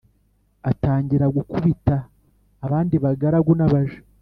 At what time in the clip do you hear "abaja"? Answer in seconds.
3.67-3.99